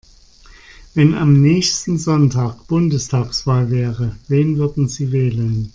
Wenn 0.95 1.13
am 1.13 1.43
nächsten 1.43 1.99
Sonntag 1.99 2.65
Bundestagswahl 2.65 3.69
wäre, 3.69 4.15
wen 4.29 4.57
würden 4.57 4.87
Sie 4.89 5.11
wählen? 5.11 5.69